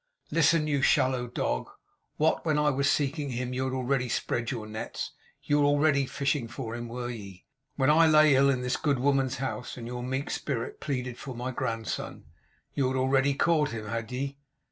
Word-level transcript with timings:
'Listen, 0.31 0.65
you 0.65 0.81
shallow 0.81 1.27
dog. 1.27 1.69
What! 2.17 2.43
When 2.43 2.57
I 2.57 2.71
was 2.71 2.89
seeking 2.89 3.29
him, 3.29 3.53
you 3.53 3.65
had 3.65 3.73
already 3.73 4.09
spread 4.09 4.49
your 4.49 4.65
nets; 4.65 5.11
you 5.43 5.59
were 5.59 5.67
already 5.67 6.07
fishing 6.07 6.47
for 6.47 6.73
him, 6.73 6.87
were 6.87 7.11
ye? 7.11 7.45
When 7.75 7.91
I 7.91 8.07
lay 8.07 8.33
ill 8.35 8.49
in 8.49 8.61
this 8.61 8.77
good 8.77 8.97
woman's 8.97 9.37
house 9.37 9.77
and 9.77 9.85
your 9.85 10.01
meek 10.01 10.31
spirit 10.31 10.79
pleaded 10.79 11.19
for 11.19 11.35
my 11.35 11.51
grandson, 11.51 12.25
you 12.73 12.87
had 12.87 12.97
already 12.97 13.35
caught 13.35 13.69
him, 13.73 13.89
had 13.89 14.11
ye? 14.11 14.39